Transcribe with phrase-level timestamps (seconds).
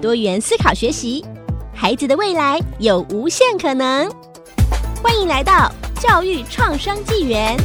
[0.00, 1.24] 多元思考学习，
[1.74, 4.08] 孩子的未来有无限可能。
[5.02, 7.56] 欢迎来到教育创生纪元。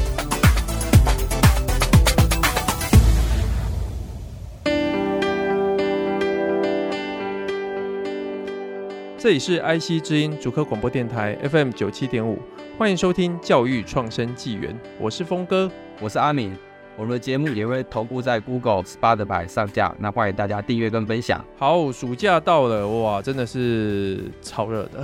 [9.15, 12.39] 这里是 IC 之音主科广播电台 FM 九七点五，
[12.79, 14.75] 欢迎收听教育创生纪元。
[14.99, 15.71] 我是峰哥，
[16.01, 16.51] 我是阿敏。
[16.95, 21.43] 我们的节目也会同步在 Google、Spotify 上架，那欢迎大家订阅跟分享。
[21.57, 25.03] 好，暑假到了，哇，真的是超热的。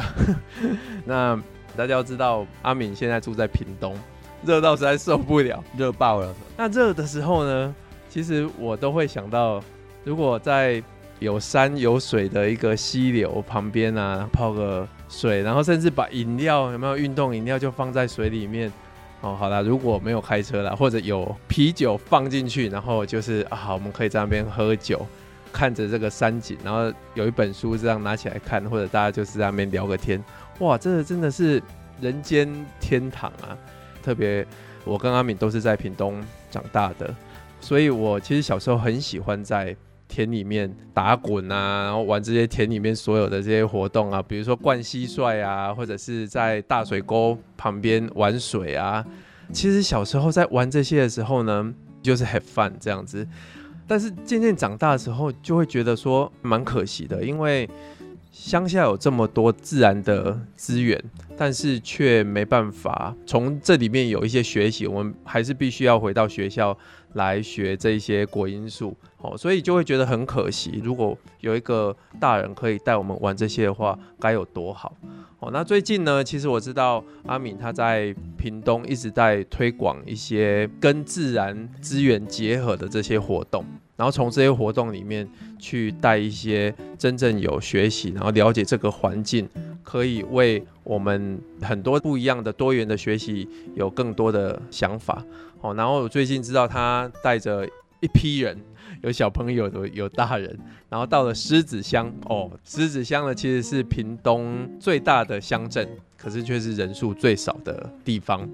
[1.04, 1.36] 那
[1.76, 3.98] 大家要知道，阿敏现在住在屏东，
[4.46, 6.32] 热到实在受不了，热爆了。
[6.56, 7.74] 那热的时候呢，
[8.08, 9.60] 其实我都会想到，
[10.04, 10.82] 如果在
[11.18, 18.72] 有山有水的一个溪流旁边啊，泡个水，然后甚至把饮料有没有运动饮料就放在水里面
[19.22, 19.36] 哦。
[19.36, 25.06] 好啦，如果没有开车啦，或者有啤酒放进去，然后就是啊，我们可以在那边喝酒，
[25.52, 30.24] 看着这个山景，然后有一本书这样拿起来看，或者大家就是在那边聊个天。
[30.60, 31.62] 哇，这个真的是
[32.02, 33.58] 人间天堂啊！
[34.02, 34.46] 特别
[34.86, 37.14] 我跟阿敏都是在屏东长大的，
[37.60, 39.76] 所以我其实小时候很喜欢在
[40.10, 49.06] 田里面打滚啊，然后玩这些田里面所有的这些活动啊，比如说灌蟋蟀啊，或者是在大水沟旁边玩水啊。
[49.54, 53.26] 其实小时候在玩这些的时候呢，就是 have fun 这样子。
[53.88, 57.70] 但是渐渐长大的时候，就会觉得说蛮可惜的，因为。
[58.32, 61.04] 乡下有这么多自然的资源，
[61.36, 64.86] 但是却没办法从这里面有一些学习。
[64.86, 66.78] 我们还是必须要回到学校
[67.14, 70.80] 来学这些国英数，哦，所以就会觉得很可惜。
[70.84, 74.96] 如果有一个大人可以带我们玩这些的话，该有多好。
[75.40, 83.64] 哦，那最近呢，其实我知道阿敏他在屏东一直在推广一些跟自然资源结合的这些活动。
[83.96, 85.28] 然后从这些活动里面
[85.58, 89.48] 去带一些真正有学习，然后了解这个环境，
[89.84, 93.46] 可以为我们很多不一样的多元的学习
[93.76, 95.22] 有更多的想法。
[95.62, 97.68] 哦，然后我最近知道他带着
[98.00, 98.58] 一批人，
[99.02, 100.58] 有小朋友的，有大人，
[100.90, 102.12] 然后到了狮子乡。
[102.26, 105.88] 哦，狮子乡呢其实是屏东最大的乡镇，
[106.18, 108.50] 可是却是人数最少的地方。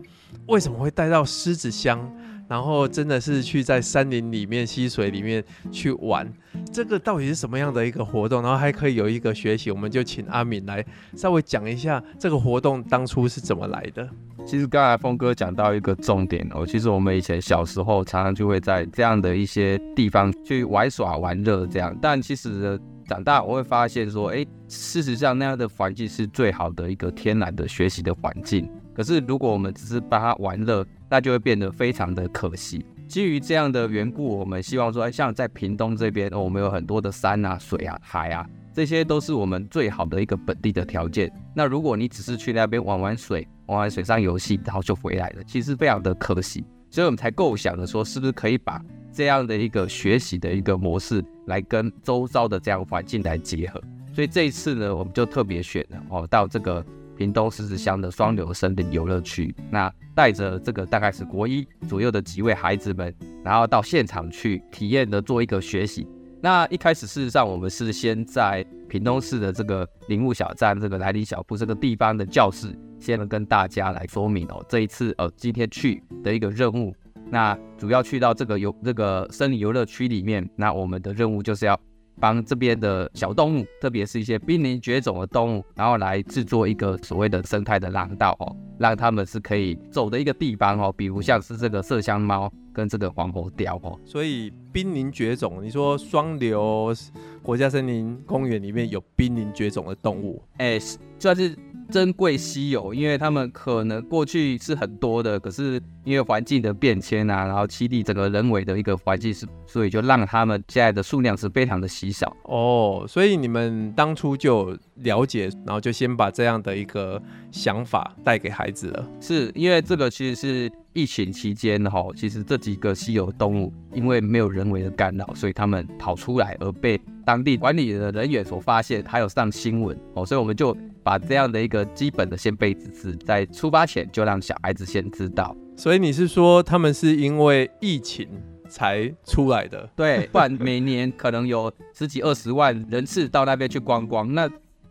[0.48, 2.00] 为什么会带到狮子乡？
[2.48, 6.32] 然后真的是去在山林里面、溪水里面去玩，
[6.72, 8.42] 这个到底是什么样的一个活动？
[8.42, 10.86] 然后还可以有一个学习，我们就请阿敏来
[11.16, 14.08] 稍微讲一下这个活动当初是怎么来的。
[14.46, 28.70] 其实刚才峰哥讲到一个重点哦，其实我们以前小时候常常就会在这样的一些地方去玩耍玩乐这样，但其实长大我会发现说，哎，事实上那样的环境是最好的一个天然的学习的环境。
[28.94, 32.86] 可是如果我们只是把它玩乐，那就会变得非常的可惜。
[33.08, 38.44] 基于这样的缘故，我们希望说，像在屏东这边，我们有很多的山啊、水啊、海啊，
[38.74, 41.32] 这些都是我们最好的一个本地的条件。
[41.54, 46.66] 那如果你只是去那边玩玩水、玩玩水上游戏，然后就回来了，其实非常的可惜。
[46.90, 48.82] 所以我们才构想着说，是不是可以把
[49.14, 53.80] 这样的一个学习的一个模式，来跟周遭的这样环境来结合。
[54.14, 56.84] 所以这一次呢，我们就特别选了哦，到这个。
[57.18, 66.08] 屏东狮子乡的双流森林游乐区，那带着这个大概是国一左右的几位孩子们，然后到现场去体验的做一个学习。
[66.42, 72.68] 那一开始事实上我们是先在屏东市的这个林务小站这个来临小铺这个地方的教室，
[73.00, 76.94] 先跟大家来说明哦，这一次呃今天去的一个任务。
[77.32, 81.80] 那主要去到这个游这个森林游乐区里面，那我们的任务就是要。
[82.26, 92.52] 帮这边的小动物，特别是一些濒临绝种的动物，然后来制作一个所谓的生态的廊道哦，让他们是可以走的一个地方哦，比如像是这个麝香猫。
[92.76, 93.98] 跟这个黄喉貂哦。
[94.06, 96.94] 所以濒临绝种，你说双流
[97.42, 100.44] 国家森林公园里面有濒临绝种的动物？
[100.58, 100.78] 哎，
[101.18, 101.56] 算是。
[101.92, 113.06] 珍贵稀有，因为他们可能过去是很多的，可是因为环境的变迁啊，然后栖地整个人为的一个环境是，所以就让他们现在的数量是非常的稀少哦。
[113.08, 119.08] 所以你们当初就了解，然后就先把这样的一个想法带给孩子了。
[119.22, 135.56] 是因为这个其实是疫情期间哈，其实这几个稀有动物因为没有人为的干扰，所以他们跑出来而被当地管理的人员所发现，还有上新闻哦，所以我们就把这样的一个基本的先备知识，在出发前就让小孩子先知道。
[135.76, 138.28] 所以你是说他们是因为疫情
[138.70, 139.90] 才出来的？
[139.98, 144.50] 对，不然每年可能有十几二十万人次到那边去观光，那。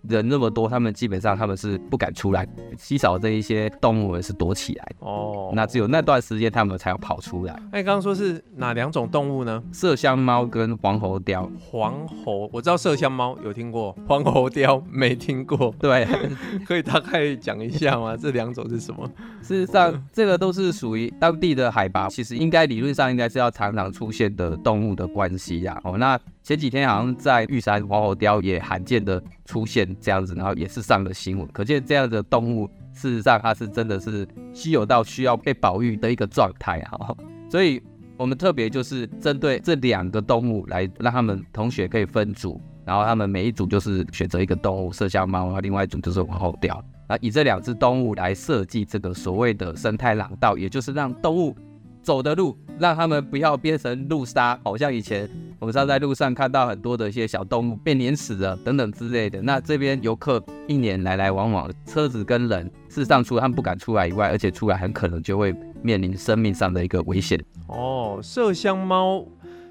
[0.09, 2.47] 人那么多，他们基本上他们是不敢出来，
[2.79, 5.51] 稀少这一些动物是躲起来哦。
[5.55, 7.55] 那只有那段时间他们才要跑出来。
[7.73, 9.62] 那你刚刚说是哪两种动物呢？
[9.73, 11.49] 麝香猫跟黄喉貂。
[11.59, 15.75] 黄喉我知道麝香猫有听过，黄喉貂没听过。
[15.79, 16.06] 对，
[16.67, 18.17] 可以大概讲一下吗？
[18.17, 19.11] 这两种是什么？
[19.43, 25.81] 事实上，这个都是属于当地的海拔，其实应该理论上应该是要常常出现的动物的关系呀。
[25.85, 26.19] 哦，那。
[26.44, 37.17] 前几天好像在玉山黄喉貂也罕见的出现这样子，然后也是上了新闻，可见这样的动物事实上它是真的是稀有到需要被保育的一个状态哈。
[37.50, 37.82] 所以
[38.19, 51.56] 我们特别就是针对这两个动物来让他们同学可以分组，然后他们每一组就是选择一个动物，麝香猫，然后另外一组就是黄喉貂，那以这两只动物来设计这个所谓的生态廊道，也就是让动物
[52.02, 55.26] 走的路，让他们不要变成路杀，好像以前
[55.64, 59.40] 我们常在路上看到很多的一些小动物被碾死了等等之类的。
[59.40, 67.43] 那这边游客一年来来往往，车子跟人，事实上除了他们不敢出来以外，而且出来很可能就会面临生命上的一个危险。
[67.66, 69.26] 哦，麝香猫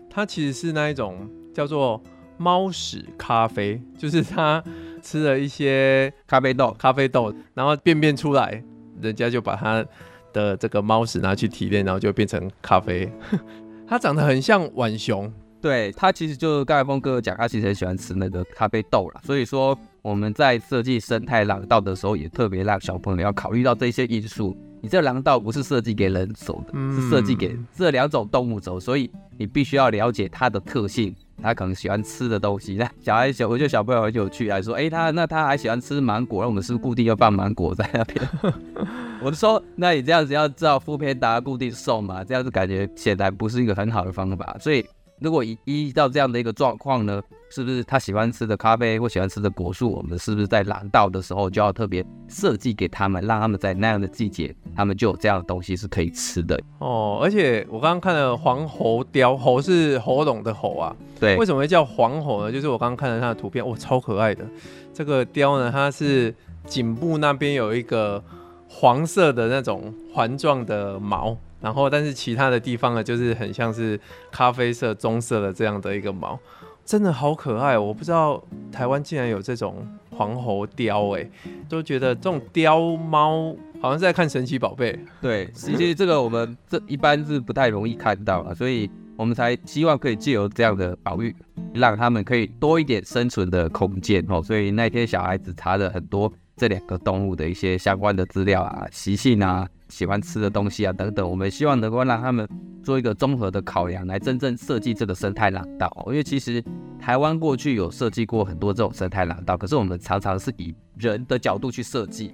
[0.10, 2.02] 它其实是那一种叫做
[2.38, 4.64] 猫屎咖啡，就是它
[5.04, 8.64] 吃了一些咖啡豆，咖啡豆，然后便便出来，
[9.00, 9.86] 人家就把它。
[10.34, 13.08] 的这个猫屎拿去提炼，然后就变成咖啡。
[13.86, 15.32] 它长得很像浣熊，
[15.64, 19.22] 对，他其实就刚才峰哥讲，他其实很喜欢吃那个咖啡豆啦。
[19.24, 24.54] 所以说我们在设计生态廊道的时候，也特别让小朋友要考虑到这些因素。
[24.82, 31.16] 你这廊道不是设计给人走的，嗯、是设计给这两种动物走，所以你必须要了解它的特性。
[31.42, 38.30] 他可能喜欢吃的东西，那小孩小，我觉得小朋友很有趣，还说，哎、欸，他那他还喜欢吃芒果，那我们是不是固定要放芒果在那边？
[39.24, 42.22] 我就说，那你这样子要照 foodpanda 固定送嘛？
[42.22, 44.86] 这样子感觉显然不是一个很好的方法，所以。
[45.24, 57.22] 如果依依照这样的一个状况呢，是不是他喜欢吃的咖啡或喜欢吃的果树，我们是不是在廊道的时候就要特别设计给他们，让他们在那样的季节，他们就有这样的东西是可以吃的哦。
[57.24, 62.52] 而且我刚刚看了黄喉貂，喉是喉咙的喉啊，对，为什么会叫黄喉呢？
[62.52, 64.46] 就是我刚刚看了它的图片，哇，超可爱的。
[64.94, 66.36] 这个雕呢，它是
[66.66, 68.22] 颈部那边有一个
[68.68, 71.38] 黄色的那种环状的毛。
[71.64, 73.98] 然后，但是其他的地方呢，就是很像是
[74.30, 76.38] 咖啡色、棕色的这样的一个毛，
[76.84, 77.78] 真的好可爱。
[77.78, 81.26] 我不知道台湾竟然有这种黄喉貂，哎，
[81.70, 85.00] 都觉得这种貂猫好像是在看神奇宝贝。
[85.22, 91.34] 对，其实这个我们这一般是不太容易看到啊，所以我们才希望可以借由这样的保育，
[91.74, 94.44] 让他们可以多一点生存的空间哦。
[94.44, 99.66] 所以那天小孩子查了很多这两个动物的一些相关的资料啊、习性啊。
[99.94, 102.50] 喜欢吃的东西啊，等等，我们希望能够让他们
[102.84, 105.92] 做一个综合的考量，来真正设计这个生态廊道。
[106.08, 106.64] 因为其实
[107.00, 112.34] 台湾过去有设计过很多这种生态廊道，可是我们常常是以人的角度去设计，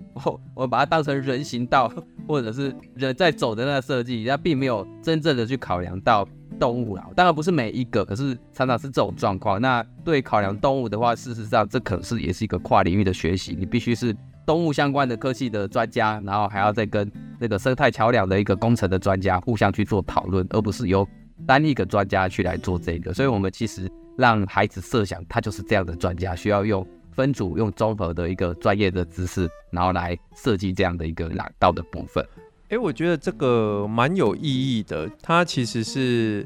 [0.56, 1.92] 我把它当成人行道，
[2.26, 6.26] 或者是人在走的那个设计，它并没有真正的去考量到
[6.58, 7.06] 动物啦。
[7.14, 9.60] 当然不是每一个，可是常常是这种状况。
[9.60, 14.16] 那对考量动物的话，事实上这可是也是一个跨领域的学习，你必须是。
[14.50, 21.08] 动物相关的科技的专家，然后还要再跟那个生态桥梁的一个工程的专家互相去做讨论，而不是由
[21.46, 23.14] 单一个专家去来做这个。
[23.14, 23.88] 所以，我们其实
[24.18, 32.26] 让孩子设想，他就是这样的专家，需要用分组、用综合的一个专业的知识，然后来设计这样的一个廊道的部分。
[32.70, 35.08] 哎，我觉得这个蛮有意义的。
[35.22, 36.44] 它其实是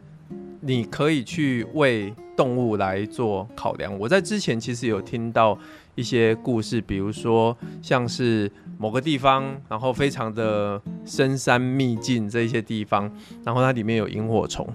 [0.60, 3.98] 你可以去为动物来做考量。
[3.98, 5.58] 我在之前其实有听到。
[5.96, 13.12] 一些故事，比如说像是某个地方，然后非常的深山秘境这些地方，
[13.44, 14.68] 然后它里面有萤火虫，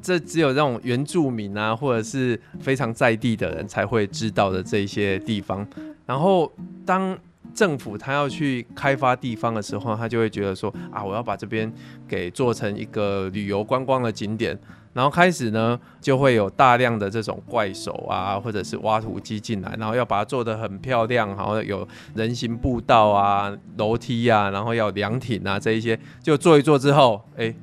[0.00, 5.66] 这只有这种原住民啊，或者是非常在地的人才会知道的这些地方。
[6.06, 6.50] 然后
[6.84, 7.16] 当
[7.54, 11.70] 政府他要去开发地方的时候，他就会觉得说啊，我要把这边
[12.08, 14.58] 给做成一个旅游观光的景点。
[14.92, 27.54] 然后开始呢，就会有大量的这种怪手啊，或者是挖土机进来，然后要把它做得很漂亮，然后有人行步道啊、楼梯啊，然后要凉亭啊这一些，就做一做之后，哎，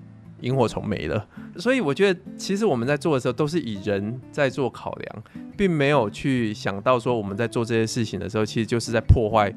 [0.42, 1.26] 萤火虫没了。
[1.58, 5.24] 所以我觉得，其实我们在做的时候都是以人在做考量，
[5.58, 9.54] 并没有去想到说我们在做这些事情的时候，其实就是在破坏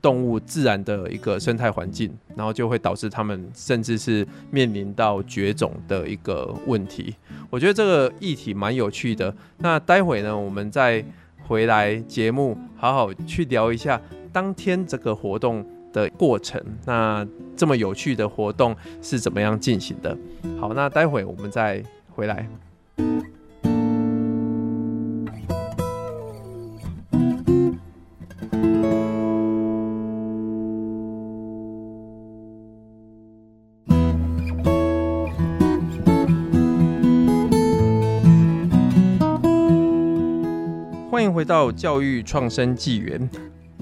[0.00, 7.14] 动物自然的一个生态环境，然后就会导致它们甚至是面临到绝种的一个问题。
[7.50, 9.34] 我觉得这个议题蛮有趣的。
[9.58, 11.04] 那待会呢，我们再
[11.46, 14.00] 回来节目，好好去聊一下
[14.32, 16.62] 当天这个活动的过程。
[16.84, 17.26] 那
[17.56, 20.16] 这么有趣的活动是怎么样进行的？
[20.60, 21.82] 好，那待会我们再
[22.14, 22.48] 回来。
[41.38, 43.30] 回到教育创生纪元，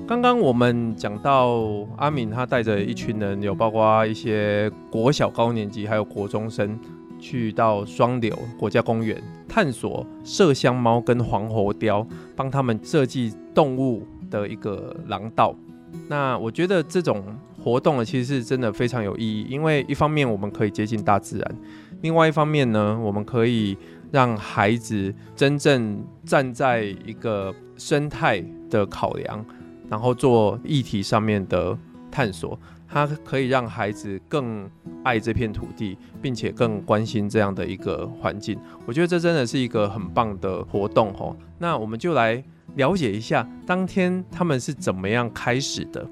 [0.06, 1.64] 刚刚我们讲到
[1.96, 6.78] 阿敏他带着一群人，有包括一些国小高年级，还有国中生，
[7.18, 9.16] 去到双流国家公园
[9.48, 15.56] 探索麝香猫跟黄喉貂，帮他们设计动物的一个廊道。
[16.10, 17.24] 那我觉得这种
[17.64, 21.56] 活动呢，其实是真的非常有意义，因为一方面我们可以接近大自然，
[22.02, 23.78] 另外一方面呢，我们可以。
[24.10, 29.44] 让孩子真正站在一个生态的考量，
[29.88, 31.76] 然后做议题上面的
[32.10, 32.58] 探索，
[32.88, 34.70] 它可以让孩子更
[35.02, 38.58] 爱这片土地，并且更关心这样的一个环境。
[38.86, 41.36] 我觉得这真的是一个很棒的活动哦。
[41.58, 42.42] 那我们就来
[42.76, 46.08] 了解一下当天他们是怎么样开始的。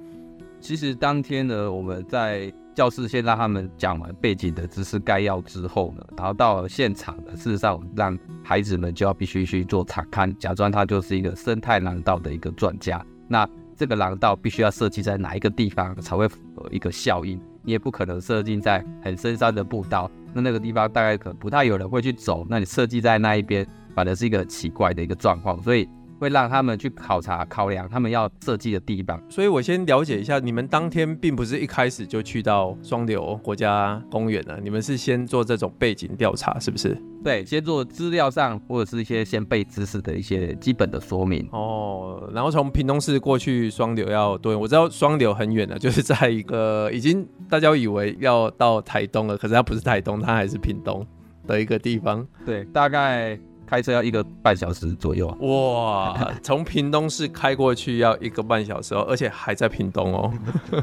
[0.61, 2.53] 其实当天呢，我们在。
[2.75, 13.05] 教室先让他们讲完背景的知识概要之后呢，然后到了现场呢，事实上让孩子们就要必须去做查勘，假装他就是一个生态廊道的一个专家。
[13.29, 17.41] 那这个廊道必须要设计在哪一个地方才会符合一个效应？
[17.63, 22.45] 你也不可能设计在很深山的步道，那那个地方大概可能不太有人会去走。
[22.51, 25.63] 那你设计在那一边，反而是一个奇怪的一个状况。
[25.63, 25.89] 所以。
[26.25, 29.23] 会让他们去考察、考量他们要设计的地方。
[29.29, 36.97] 所以我先了解一下，你们当天并不是一开始就去到双流国家公园了，你们是先做这种背景调查，是不是？
[37.23, 41.47] 对，先做资料上或者是一些先备知识的一些基本的说明。
[41.53, 44.61] 哦，然后从屏东市过去双流要多远？
[44.61, 51.07] 我知道双流很远了，就是在一个已经大家以为要到台东了，可是它不是台东，它还是屏东
[51.47, 52.27] 的一个地方。
[52.47, 53.39] 对，大概。
[53.65, 55.27] 开车要一个半小时左右。
[55.41, 60.33] 哇，从屏东市开过去要一个半小时哦，而且还在屏东哦。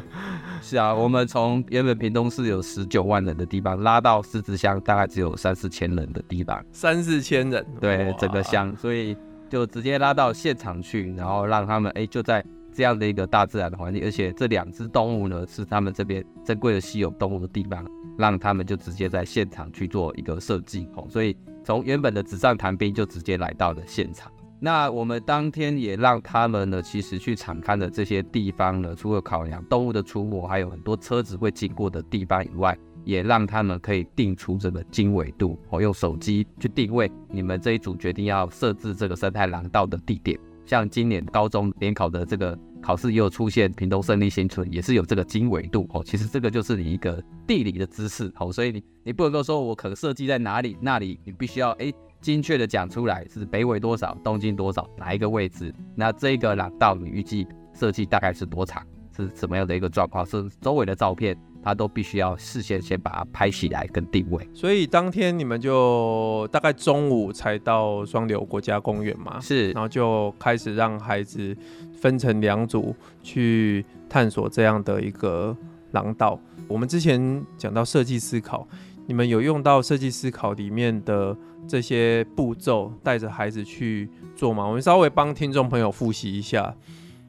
[0.61, 6.63] 是啊，我们从原本屏东市有十九万人的地方拉到狮子乡，大概只有三四千人的地方。
[6.71, 9.17] 三四千人，对，整个乡，所以
[9.49, 17.85] 就直接拉到现场去，然后让他们哎、欸、就在这样的一个大自然的环境，而且这两只动物呢是他们这边珍贵的稀有动物的地方，
[18.17, 21.35] 让他们就直接在现场去做一个设计哦，所以。
[21.63, 24.31] 从原本的纸上谈兵就直接来到了现场。
[24.59, 40.39] 那我们当天也让他们呢，其实去场勘的这些地方呢，除了考量动物的出没，还有很多车子会经过的地方以外，也让他们可以定出这个经纬度，哦，用手机去定位你们这一组决定要设置这个生态廊道的地点。
[40.71, 42.57] 像今年高中联考的这个。
[42.81, 46.01] 考试也有出现屏东胜利新村，也是有这个经纬度哦。
[46.03, 55.71] 其实这个就是你一个地理的知识哦，所以你你不能够说我可设计在哪里那里，你必须要哎精确的讲出来是北纬多少，东经多少，哪一个位置。
[55.95, 58.83] 那这个廊道你预计设计大概是多长，
[59.15, 60.25] 是什么样的一个状况？
[60.25, 61.37] 是周围的照片。
[61.63, 71.55] 他都必须要事先先把它拍起来跟定位，所以当天你们就大概中午才到双流国家公园嘛，是，然后就开始让孩子
[71.93, 75.55] 分成两组去探索这样的一个
[75.91, 76.39] 廊道。
[76.67, 78.67] 我们之前讲到设计思考，
[79.05, 81.37] 你们有用到设计思考里面的
[81.67, 84.65] 这些步骤，带着孩子去做吗？
[84.65, 86.75] 我们稍微帮听众朋友复习一下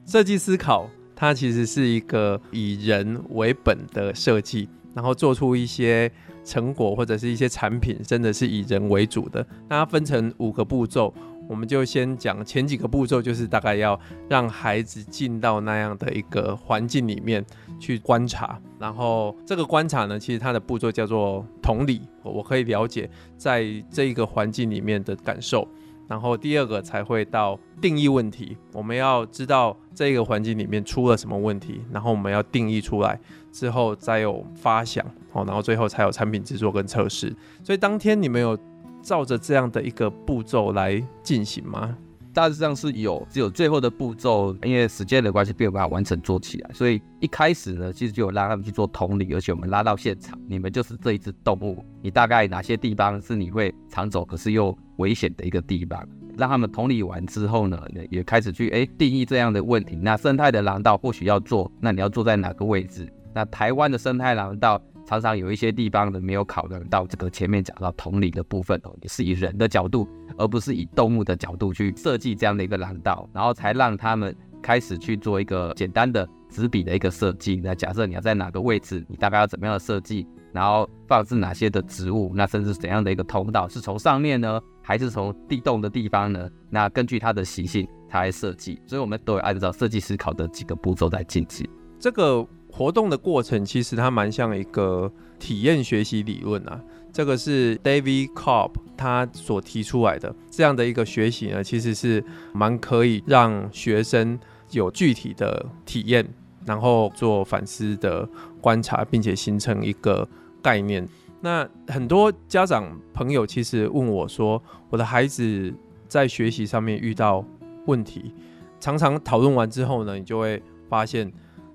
[0.07, 0.89] 设计思考。
[1.23, 6.11] 它其实是一个以人为本的设计，然后做出一些
[6.43, 9.47] 成果或者是一些产品，真的是以人为主的。
[9.69, 11.13] 那它分成五个步骤，
[11.47, 17.41] 我们就先讲前几个步骤，就是大概要让孩子进到那样的一个环境里面
[17.79, 25.65] 去观察，然后这个观察呢，其实它的步骤叫做同理，我可以了解在这一个环境里面的感受。
[26.13, 33.19] 然后第二个才会到定义问题，我们要知道这个环境里面出了什么问题，然后我们要定义出来
[33.51, 37.35] 之后再有发想，哦，然后最后才有产品制作跟测试。
[37.63, 38.55] 所以当天你们有
[39.01, 41.97] 照着这样的一个步骤来进行吗？
[42.33, 46.69] 大致上是有，只有最后的步骤，因为时间的关系，没有办法完成做起来。
[46.73, 56.03] 所以一开始呢，其实就有让他们去做同理，而且我们拉到现场，你们就是这一只动物，你大概哪些地方是你会常走，可是又危险的一个地方？
[56.35, 59.95] 让他们同理完之后呢，也开始去哎定义这样的问题。
[60.01, 63.07] 那生态的廊道或许要做，那你要坐在哪个位置？
[63.35, 70.07] 那台湾的生态廊道常常有一些地方呢没有考量到这个前面讲到同理的部分哦，也是以人的角度，
[70.37, 77.59] 而不是以动物的角度去设计这样的一个廊道，然后才让他们开始去做一个简单的纸笔的一个设计。
[77.63, 80.25] 那假设你要在哪个位置，你大概要怎么样的设计？
[80.53, 86.47] 然后放置哪些的植物，那甚至怎样的一个通道，是从上面呢，还是从地洞的地方呢？
[86.69, 88.79] 那根据它的习性，它来设计。
[88.85, 91.67] 所以我们都会按照设计思考的几个步骤在进行。
[91.99, 96.81] 这个活动的过程其实它蛮像一个体验学习理论啊。
[97.11, 104.39] 这个是 David Cobb 他所提出来的这样的一个学习呢，其实是蛮可以让学生
[104.71, 106.27] 有具体的体验，
[106.65, 108.27] 然后做反思的
[108.59, 110.27] 观察，并且形成一个。
[110.63, 111.05] 概念，
[111.41, 115.73] 那很多家长朋友其实问我说，我的孩子
[116.07, 117.45] 在学习上面遇到
[117.85, 118.33] 问题，
[118.79, 121.29] 常常讨论完之后呢，你就会发现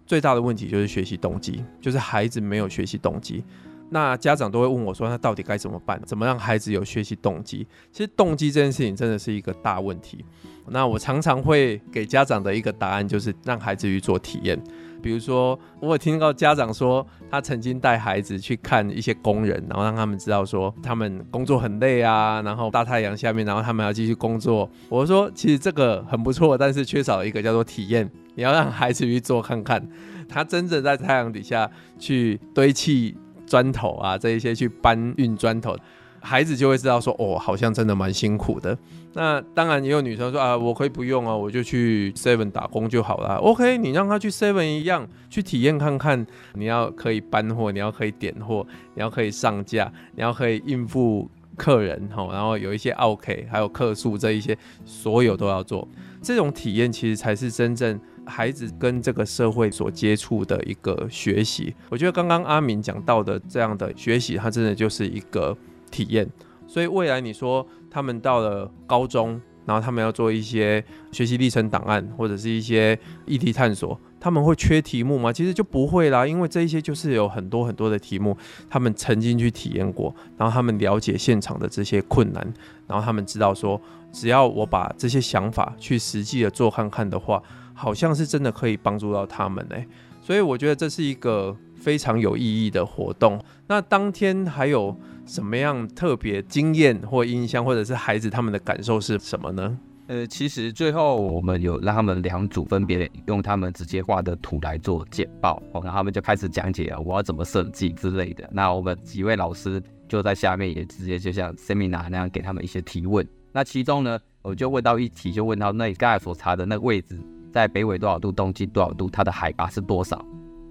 [0.08, 3.44] 最大的问题就是学习动机，就是孩子没有学习动机。
[3.90, 6.00] 那家长都会问我说，那到底该怎么办？
[6.04, 7.66] 怎么让孩子有学习动机？
[7.90, 10.24] 其实动机这件事情真的是一个大问题。
[10.70, 14.62] 那我常常会给家长的一个答案就是让孩子去做体验。
[15.00, 24.68] 比如说，我有听到家长说，他曾经带孩子去看一些工人，然后让他们知道说，他们工作很累啊，然后大太阳下面，然后他们要继续工作。
[24.88, 28.10] 我说，其实这个很不错，但是缺少一个叫做体验。
[28.34, 29.88] 你要让孩子去做看看，
[30.28, 33.16] 他真正在太阳底下去堆砌
[33.48, 35.76] 砖头啊，这一些去搬运砖头。
[36.20, 38.76] 孩子就会知道说，哦，好像真的蛮辛苦的。
[39.14, 43.36] 那当然也有女生说啊，我可以不用啊，我就去 Seven 打工就好了。
[43.36, 55.86] OK，你让他去 Seven 一样去体验看看，你要可以搬货，你要可以点货，你要可以上架，你要可以应付客人哈，然后有一些 OK，还有客诉这一些，所有都要做。
[56.20, 57.98] 这种体验其实才是真正
[58.28, 61.74] 孩子跟这个社会所接触的一个学习。
[61.88, 65.56] 我觉得刚刚阿明讲到的这样的学习，它真的就是一个。
[65.90, 66.28] 体验，
[66.66, 75.32] 所以未来你说他们到了高中，然后他们要做一些学习历程档案或者是一些议题探索，他们会缺题目吗？
[75.32, 78.36] 其实就不会啦，因为这一些就是有很多很多的题目，
[78.68, 82.52] 他们曾经去体验过，然后他们了解现场的这些困难，
[82.86, 83.80] 然后他们知道说，
[84.12, 87.42] 只要我把这些想法去实际的做看看的话，
[87.78, 89.76] 好像是真的可以帮助到他们呢。
[90.20, 93.40] 所以我觉得这是一个非常有意义的活动。
[93.68, 94.94] 那当天还有。
[95.28, 99.78] 什么样特别经验或印象，或者是孩子他们的感受是什么呢？
[100.06, 108.48] 呃，其实最后我们有让他们两组分别用他们直接画的图来做简报，然后他们就开始讲解啊，我要怎么设计之类的。
[108.50, 113.28] 那我们几位老师就在下面也直接就像 seminar 那样给他们一些提问。
[113.52, 117.20] 那其中呢，我就问到一题，就问到那你刚才所查的那个位置，
[117.52, 120.24] 在北纬多少度，东经多少度，它的海拔是多少？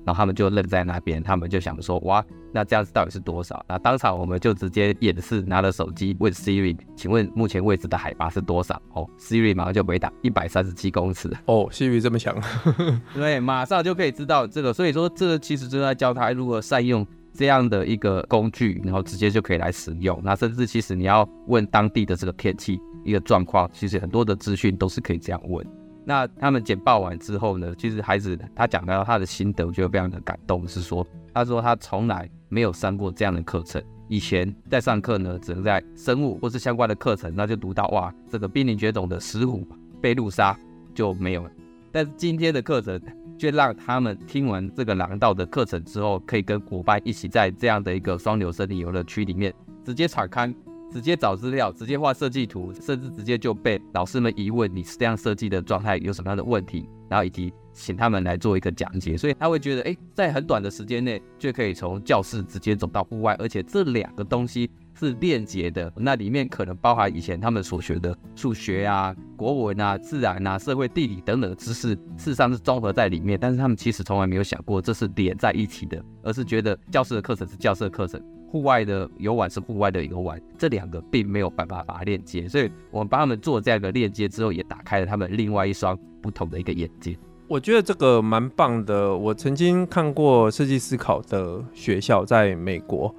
[0.05, 3.61] 然后他们就愣在那边，他们就想说，哇，那这样子到底是多少？
[3.67, 8.81] 那当场我们就直接演示，拿了手机问 Siri，请问目前位置的海拔是多少？
[8.93, 11.29] 哦，Siri 马上就回答一百三十七公尺。
[11.45, 12.33] 哦，Siri 这么强，
[13.13, 14.71] 对，马上就可以知道这个。
[14.71, 20.17] 所以说，这个其实就在教他如何善用这样的一个工具，然后直接就可以来使用。
[20.23, 25.67] 那甚至其实你要问当地的这个天气一个状况，其实很多的资讯都是可以这样问。
[26.07, 39.67] 那他们简报完之后呢，其实孩子他讲到他的心得，我觉得非常的感动，是说他说他从来没有上过这样的课程，以前在上课呢，只能在生物或是相关的课程，那就读到哇，这个濒临绝种的石虎
[39.99, 40.57] 被路杀
[40.95, 41.51] 就没有了。
[41.91, 42.97] 但是今天的课程
[43.37, 50.55] 却让他们听完这个廊道的课程之后，可以跟伙伴一起在这样的一个双流森林游乐区里面直接敞开。
[50.91, 78.19] 直接找资料，直接画设计图，甚至直接就被老师们疑问你是这样设计的状态有什么样的问题，然后以及请他们来做一个讲解，所以他会觉得，哎，在很短的时间内就可以从教室直接走到户外，而且这两个东西是链接的，那里面可能包含以前他们所学的数学啊、国文啊、自然啊、社会地理等等的知识，事实上是综合在里面，但是他们其实从来没有想过这是连在一起的，而是觉得教室的课程是教室的课程。
[78.49, 87.15] 户外的游玩是户外的游玩，这两个并没有办法把它链接，所以我们帮他们做这样一个链接之后，也打开了他们另外一双不同的一个眼睛。
[87.47, 89.15] 我觉得这个蛮棒的。
[89.15, 93.13] 我曾经看过设计思考的学校，在美国，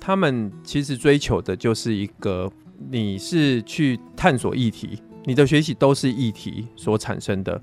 [0.00, 2.50] 他们其实追求的就是一个，
[2.90, 7.62] 你是去探索议题，你的学习都是议题所产生的，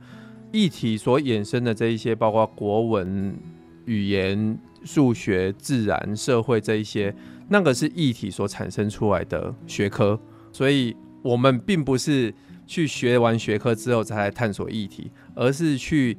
[0.51, 3.35] 议题所衍生的这一些，包括国文、
[3.85, 4.57] 语言。
[4.87, 7.13] 数学、自然、社会这一些，
[7.49, 10.19] 那个是议题所产生出来的学科，
[10.51, 12.33] 所以我们并不是
[12.65, 16.17] 去学完学科之后才来探索议题，而是去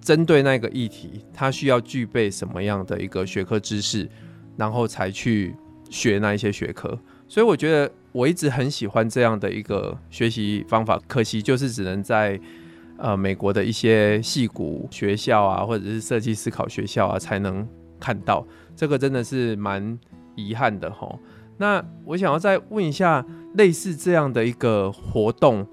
[0.00, 4.08] 针对那个议题，它需要具备什么样的一个学科知识，
[4.56, 5.54] 然后才去
[5.90, 6.98] 学那一些学科。
[7.28, 12.38] 所以我觉得我一直很喜欢这样的一个学习方法，可惜就是只能在
[12.98, 17.66] 呃美国的一些戏骨学校啊，或者是设计思考学校啊才能
[18.02, 18.44] 看到。
[18.74, 19.96] 这个真的是蛮
[20.34, 21.16] 遗憾的齁。
[21.58, 25.64] 那我想要再问一下，类似这样的一个活动，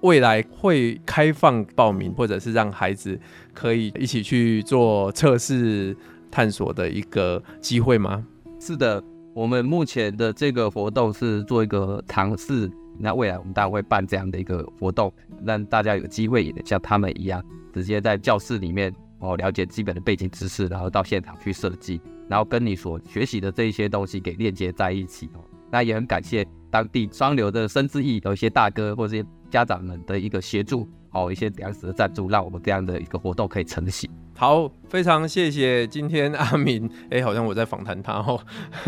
[0.00, 3.16] 未来会开放报名，或者是让孩子
[3.54, 5.96] 可以一起去做测试
[6.30, 8.26] 探索的一个机会吗？
[8.58, 9.00] 是的，
[9.34, 12.68] 我们目前的这个活动是做一个尝试。
[12.98, 15.12] 那未来我们当然会办这样的一个活动，
[15.44, 17.40] 让大家有机会也像他们一样，
[17.72, 22.00] 直接在教室里面哦了解基本的背景知识，然后到现场去设计。
[22.28, 34.10] 然后跟你所学习的这一些东西给链接在一起哦，那也很感谢当地双流的生之意有一些大哥或者一些家长们的一个协助，哦，一些粮食的赞助，让我们这样的一个活动可以成型。
[34.36, 38.38] 好，非常谢谢今天阿明，哎，好像我在访谈他哦。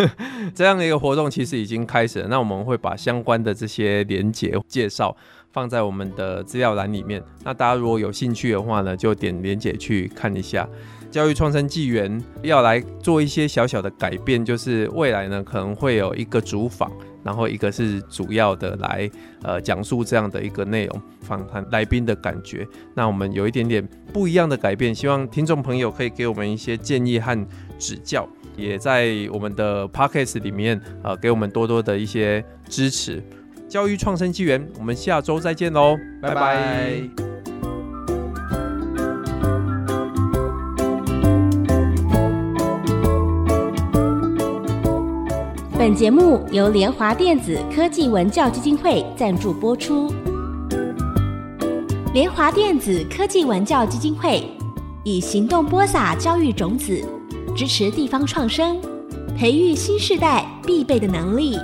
[0.54, 5.16] 这样的一个活动其实已经开始了，那我们会把相关的这些连接介绍
[5.52, 7.22] 放在我们的资料栏里面。
[7.44, 10.68] 那大家如果有兴趣的话呢，就点连结去看一下。
[11.10, 16.88] 教育创生纪元要来做一些小小的改变，就是未来呢可能会有一个主访，
[17.24, 19.10] 然后一个是主要的来
[19.42, 22.64] 呃讲述这样的一个内容，访谈来宾的感觉。
[22.94, 28.24] 那我们有一点点不一样的改变，希望听众朋友可以给我们一些建议和指教，
[28.56, 33.20] 也在我们的 Podcast 里面呃给我们多多的一些支持。
[33.70, 36.34] 教育创生纪元，我们下周再见喽，拜拜。
[36.34, 37.00] 拜拜。
[45.78, 50.12] 本节目由联华电子科技文教基金会赞助播出。
[52.12, 54.42] 联华电子科技文教基金会
[55.04, 57.00] 以行动播撒教育种子，
[57.56, 58.80] 支持地方创生，
[59.38, 61.56] 培育新世代必备的能力。